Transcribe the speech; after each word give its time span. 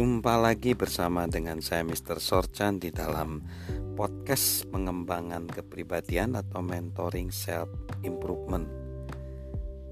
Jumpa 0.00 0.40
lagi 0.40 0.72
bersama 0.72 1.28
dengan 1.28 1.60
saya 1.60 1.84
Mr. 1.84 2.24
Sorchan 2.24 2.80
di 2.80 2.88
dalam 2.88 3.44
podcast 3.92 4.64
pengembangan 4.72 5.44
kepribadian 5.44 6.40
atau 6.40 6.64
mentoring 6.64 7.28
self 7.28 7.68
improvement. 8.00 8.64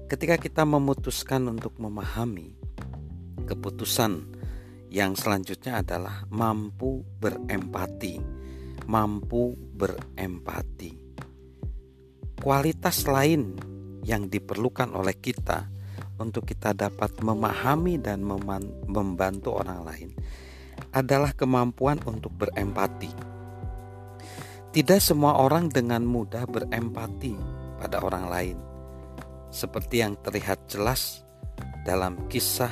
Ketika 0.09 0.41
kita 0.41 0.65
memutuskan 0.65 1.45
untuk 1.45 1.77
memahami 1.77 2.57
keputusan 3.45 4.33
yang 4.89 5.13
selanjutnya 5.13 5.85
adalah 5.85 6.25
mampu 6.33 7.05
berempati, 7.21 8.17
mampu 8.89 9.53
berempati. 9.77 11.21
Kualitas 12.33 13.05
lain 13.05 13.53
yang 14.01 14.25
diperlukan 14.25 14.89
oleh 14.89 15.13
kita 15.21 15.69
untuk 16.19 16.45
kita 16.45 16.75
dapat 16.75 17.15
memahami 17.23 17.97
dan 17.97 18.21
membantu 18.85 19.55
orang 19.55 19.81
lain 19.87 20.09
adalah 20.91 21.31
kemampuan 21.35 21.99
untuk 22.03 22.35
berempati. 22.35 23.11
Tidak 24.69 25.01
semua 25.01 25.41
orang 25.41 25.71
dengan 25.71 26.05
mudah 26.05 26.45
berempati 26.45 27.33
pada 27.81 28.05
orang 28.05 28.25
lain, 28.29 28.57
seperti 29.49 30.05
yang 30.05 30.13
terlihat 30.21 30.69
jelas 30.69 31.25
dalam 31.87 32.29
kisah 32.29 32.69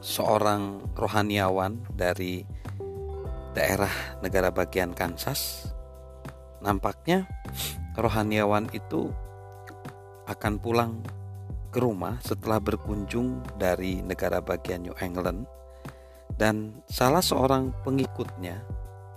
seorang 0.00 0.80
rohaniawan 0.96 1.82
dari 1.92 2.46
daerah 3.52 3.92
negara 4.24 4.48
bagian 4.48 4.96
Kansas. 4.96 5.68
Nampaknya 6.64 7.28
rohaniawan 7.98 8.72
itu 8.72 9.12
akan 10.26 10.58
pulang 10.58 11.04
ke 11.68 11.78
rumah 11.82 12.18
setelah 12.22 12.62
berkunjung 12.62 13.42
dari 13.60 14.00
negara 14.00 14.40
bagian 14.40 14.86
New 14.86 14.96
England 15.02 15.46
dan 16.36 16.84
salah 16.86 17.24
seorang 17.24 17.72
pengikutnya 17.82 18.60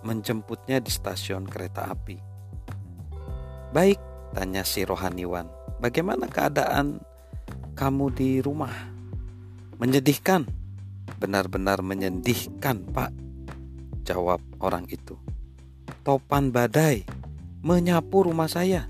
menjemputnya 0.04 0.80
di 0.80 0.92
stasiun 0.92 1.44
kereta 1.48 1.92
api. 1.92 2.18
Baik, 3.76 4.00
tanya 4.32 4.64
si 4.64 4.88
rohaniwan, 4.88 5.46
bagaimana 5.84 6.26
keadaan 6.32 7.04
kamu 7.76 8.06
di 8.16 8.30
rumah? 8.40 8.74
Menyedihkan, 9.80 10.48
benar-benar 11.20 11.84
menyedihkan 11.84 12.84
pak, 12.92 13.12
jawab 14.08 14.40
orang 14.64 14.88
itu. 14.90 15.16
Topan 16.04 16.50
badai 16.50 17.04
menyapu 17.60 18.26
rumah 18.28 18.48
saya. 18.48 18.88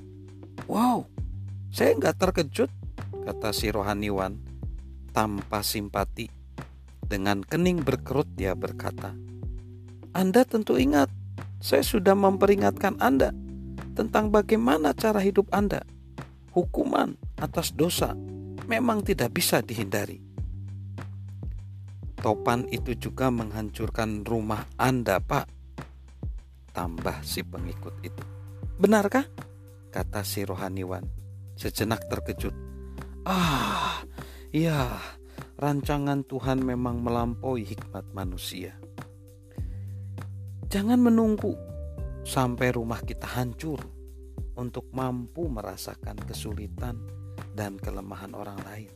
Wow, 0.70 1.10
saya 1.74 1.98
nggak 1.98 2.18
terkejut 2.22 2.70
kata 3.24 3.52
si 3.52 3.72
rohaniwan 3.74 4.40
tanpa 5.12 5.66
simpati. 5.66 6.30
Dengan 7.10 7.42
kening 7.42 7.82
berkerut 7.82 8.30
dia 8.38 8.54
berkata, 8.54 9.18
Anda 10.14 10.46
tentu 10.46 10.78
ingat, 10.78 11.10
saya 11.58 11.82
sudah 11.82 12.14
memperingatkan 12.14 13.02
Anda 13.02 13.34
tentang 13.98 14.30
bagaimana 14.30 14.94
cara 14.94 15.20
hidup 15.20 15.50
Anda. 15.50 15.82
Hukuman 16.54 17.18
atas 17.42 17.74
dosa 17.74 18.14
memang 18.70 19.02
tidak 19.02 19.34
bisa 19.34 19.66
dihindari. 19.66 20.22
Topan 22.20 22.68
itu 22.70 22.94
juga 23.00 23.32
menghancurkan 23.32 24.28
rumah 24.28 24.68
Anda, 24.76 25.24
Pak. 25.24 25.48
Tambah 26.76 27.24
si 27.24 27.42
pengikut 27.42 27.96
itu. 28.06 28.24
Benarkah? 28.78 29.26
Kata 29.90 30.22
si 30.22 30.44
rohaniwan. 30.46 31.08
Sejenak 31.56 32.06
terkejut. 32.12 32.69
Ah, 33.28 34.00
ya, 34.56 34.96
rancangan 35.60 36.24
Tuhan 36.24 36.64
memang 36.64 37.04
melampaui 37.04 37.68
hikmat 37.68 38.08
manusia. 38.16 38.80
Jangan 40.70 41.02
menunggu 41.02 41.58
sampai 42.24 42.72
rumah 42.72 43.02
kita 43.04 43.26
hancur 43.26 43.82
untuk 44.56 44.88
mampu 44.96 45.52
merasakan 45.52 46.16
kesulitan 46.24 47.00
dan 47.52 47.76
kelemahan 47.76 48.32
orang 48.38 48.60
lain. 48.64 48.92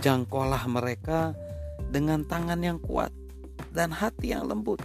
Jangkolah 0.00 0.64
mereka 0.68 1.32
dengan 1.88 2.24
tangan 2.28 2.60
yang 2.60 2.80
kuat 2.80 3.12
dan 3.72 3.92
hati 3.92 4.36
yang 4.36 4.48
lembut, 4.48 4.80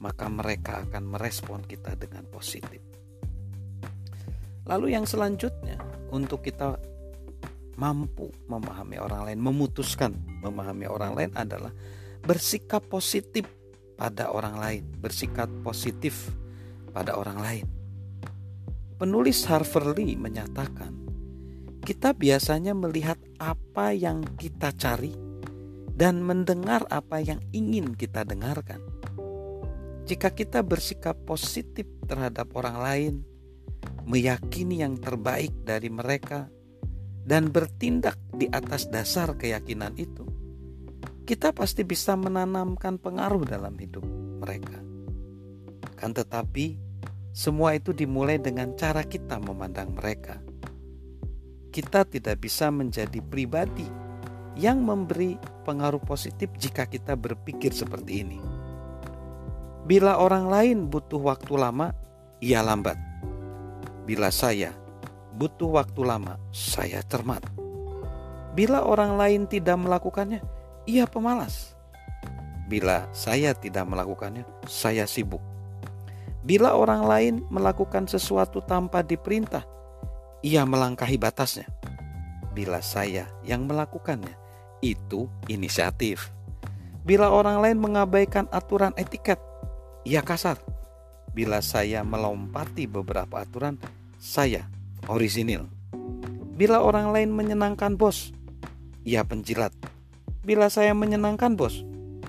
maka 0.00 0.28
mereka 0.28 0.84
akan 0.84 1.16
merespon 1.16 1.64
kita 1.64 1.96
dengan 1.96 2.28
positif. 2.28 2.80
Lalu, 4.64 4.96
yang 4.96 5.04
selanjutnya, 5.04 5.76
untuk 6.08 6.40
kita 6.40 6.80
mampu 7.76 8.30
memahami 8.46 8.96
orang 8.98 9.30
lain, 9.30 9.38
memutuskan 9.42 10.14
memahami 10.42 10.86
orang 10.86 11.12
lain 11.14 11.30
adalah 11.34 11.72
bersikap 12.24 12.86
positif 12.88 13.44
pada 13.94 14.30
orang 14.30 14.56
lain, 14.58 14.82
bersikap 14.98 15.46
positif 15.62 16.32
pada 16.90 17.18
orang 17.18 17.38
lain. 17.38 17.66
Penulis 18.94 19.42
Harvard 19.50 19.98
Lee 19.98 20.14
menyatakan, 20.14 20.94
kita 21.84 22.16
biasanya 22.16 22.72
melihat 22.72 23.18
apa 23.36 23.92
yang 23.92 24.24
kita 24.38 24.72
cari 24.72 25.12
dan 25.94 26.22
mendengar 26.24 26.86
apa 26.88 27.20
yang 27.20 27.42
ingin 27.52 27.92
kita 27.92 28.24
dengarkan. 28.24 28.80
Jika 30.04 30.32
kita 30.32 30.60
bersikap 30.60 31.16
positif 31.24 31.88
terhadap 32.04 32.52
orang 32.56 32.76
lain, 32.76 33.14
meyakini 34.04 34.84
yang 34.84 35.00
terbaik 35.00 35.52
dari 35.64 35.88
mereka, 35.88 36.48
dan 37.24 37.48
bertindak 37.48 38.20
di 38.36 38.46
atas 38.52 38.86
dasar 38.92 39.32
keyakinan 39.34 39.96
itu, 39.96 40.28
kita 41.24 41.56
pasti 41.56 41.82
bisa 41.88 42.12
menanamkan 42.20 43.00
pengaruh 43.00 43.48
dalam 43.48 43.72
hidup 43.80 44.04
mereka. 44.44 44.76
Kan 45.96 46.12
tetapi, 46.12 46.76
semua 47.32 47.72
itu 47.74 47.96
dimulai 47.96 48.36
dengan 48.36 48.76
cara 48.76 49.00
kita 49.02 49.40
memandang 49.40 49.96
mereka. 49.96 50.36
Kita 51.72 52.04
tidak 52.04 52.44
bisa 52.44 52.68
menjadi 52.68 53.18
pribadi 53.24 53.88
yang 54.54 54.84
memberi 54.84 55.40
pengaruh 55.66 55.98
positif 55.98 56.52
jika 56.60 56.86
kita 56.86 57.16
berpikir 57.18 57.74
seperti 57.74 58.22
ini. 58.22 58.38
Bila 59.88 60.20
orang 60.20 60.46
lain 60.46 60.78
butuh 60.92 61.18
waktu 61.18 61.56
lama, 61.56 61.90
ia 62.38 62.60
lambat. 62.60 63.00
Bila 64.04 64.28
saya 64.28 64.83
butuh 65.34 65.82
waktu 65.82 66.00
lama, 66.06 66.38
saya 66.54 67.02
cermat. 67.02 67.42
Bila 68.54 68.86
orang 68.86 69.18
lain 69.18 69.50
tidak 69.50 69.74
melakukannya, 69.74 70.38
ia 70.86 71.10
pemalas. 71.10 71.74
Bila 72.70 73.10
saya 73.10 73.52
tidak 73.52 73.84
melakukannya, 73.84 74.46
saya 74.70 75.04
sibuk. 75.10 75.42
Bila 76.46 76.78
orang 76.78 77.02
lain 77.04 77.34
melakukan 77.50 78.06
sesuatu 78.06 78.62
tanpa 78.62 79.02
diperintah, 79.02 79.66
ia 80.44 80.62
melangkahi 80.62 81.18
batasnya. 81.18 81.66
Bila 82.54 82.78
saya 82.78 83.26
yang 83.42 83.66
melakukannya, 83.66 84.32
itu 84.84 85.26
inisiatif. 85.50 86.30
Bila 87.02 87.32
orang 87.32 87.58
lain 87.60 87.78
mengabaikan 87.82 88.46
aturan 88.54 88.94
etiket, 88.94 89.40
ia 90.06 90.22
kasar. 90.22 90.60
Bila 91.34 91.58
saya 91.58 92.06
melompati 92.06 92.86
beberapa 92.86 93.42
aturan, 93.42 93.80
saya 94.20 94.70
orisinil. 95.08 95.68
Bila 96.54 96.80
orang 96.80 97.10
lain 97.10 97.34
menyenangkan 97.34 97.98
bos, 97.98 98.30
ia 99.02 99.26
penjilat. 99.26 99.74
Bila 100.46 100.70
saya 100.70 100.94
menyenangkan 100.94 101.58
bos, 101.58 101.82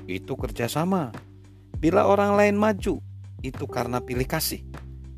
itu 0.09 0.33
kerjasama. 0.33 1.13
Bila 1.77 2.09
orang 2.09 2.33
lain 2.33 2.55
maju, 2.57 3.03
itu 3.45 3.65
karena 3.69 4.01
pilih 4.01 4.25
kasih. 4.25 4.65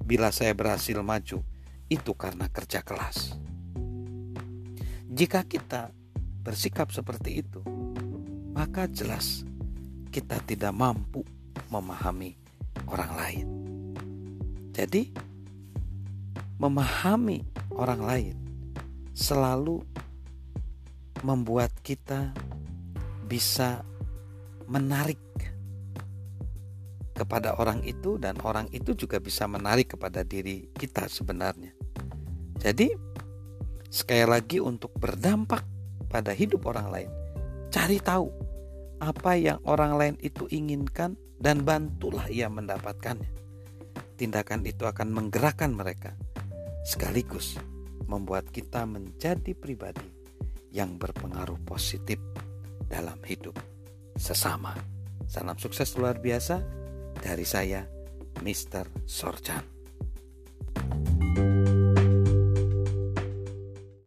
Bila 0.04 0.32
saya 0.36 0.52
berhasil 0.52 1.00
maju, 1.00 1.40
itu 1.88 2.12
karena 2.16 2.52
kerja 2.52 2.84
kelas. 2.84 3.40
Jika 5.08 5.48
kita 5.48 5.96
bersikap 6.44 6.92
seperti 6.92 7.44
itu, 7.44 7.64
maka 8.52 8.92
jelas 8.92 9.48
kita 10.12 10.40
tidak 10.44 10.76
mampu 10.76 11.24
memahami 11.72 12.36
orang 12.88 13.12
lain. 13.16 13.48
Jadi, 14.76 15.10
memahami 16.58 17.46
orang 17.74 18.02
lain 18.02 18.36
selalu 19.14 19.82
membuat 21.22 21.74
kita 21.82 22.34
bisa 23.26 23.82
menarik 24.70 25.22
kepada 27.18 27.58
orang 27.58 27.82
itu 27.82 28.22
dan 28.22 28.38
orang 28.46 28.70
itu 28.70 28.94
juga 28.94 29.18
bisa 29.18 29.50
menarik 29.50 29.98
kepada 29.98 30.22
diri 30.22 30.70
kita 30.78 31.10
sebenarnya. 31.10 31.74
Jadi 32.62 32.94
sekali 33.90 34.26
lagi 34.26 34.62
untuk 34.62 34.94
berdampak 35.02 35.66
pada 36.06 36.30
hidup 36.38 36.70
orang 36.70 36.88
lain, 36.94 37.12
cari 37.74 37.98
tahu 37.98 38.30
apa 39.02 39.34
yang 39.34 39.58
orang 39.66 39.98
lain 39.98 40.16
itu 40.22 40.46
inginkan 40.54 41.18
dan 41.42 41.66
bantulah 41.66 42.30
ia 42.30 42.50
mendapatkannya. 42.50 43.34
Tindakan 44.18 44.66
itu 44.66 44.86
akan 44.86 45.14
menggerakkan 45.14 45.74
mereka 45.74 46.14
sekaligus 46.88 47.60
membuat 48.08 48.48
kita 48.48 48.88
menjadi 48.88 49.52
pribadi 49.52 50.08
yang 50.72 50.96
berpengaruh 50.96 51.60
positif 51.68 52.16
dalam 52.88 53.20
hidup 53.28 53.60
sesama. 54.16 54.72
Salam 55.28 55.60
sukses 55.60 55.92
luar 56.00 56.24
biasa 56.24 56.64
dari 57.20 57.44
saya, 57.44 57.84
Mr. 58.40 58.88
Sorjan. 59.04 59.77